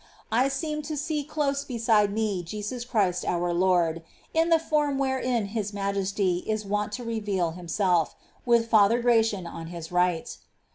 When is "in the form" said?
4.33-4.97